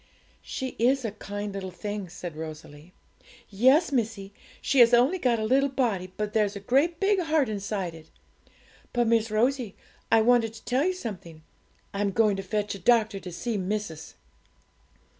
'She 0.41 0.69
is 0.79 1.05
a 1.05 1.11
kind 1.11 1.53
little 1.53 1.69
thing!' 1.69 2.09
said 2.09 2.35
Rosalie. 2.35 2.91
'Yes, 3.51 3.91
missie; 3.91 4.33
she 4.59 4.79
has 4.79 4.95
only 4.95 5.19
got 5.19 5.37
a 5.37 5.43
little 5.45 5.69
body, 5.69 6.11
but 6.17 6.33
there's 6.33 6.55
a 6.55 6.59
great 6.59 6.99
kind 6.99 7.21
heart 7.21 7.47
inside 7.47 7.93
it. 7.93 8.09
But, 8.93 9.05
Miss 9.07 9.29
Rosie, 9.29 9.75
I 10.11 10.21
wanted 10.21 10.55
to 10.55 10.65
tell 10.65 10.85
you 10.85 10.93
something; 10.93 11.43
I'm 11.93 12.09
going 12.13 12.35
to 12.37 12.41
fetch 12.41 12.73
a 12.73 12.79
doctor 12.79 13.19
to 13.19 13.31
see 13.31 13.57
missis.' 13.59 14.15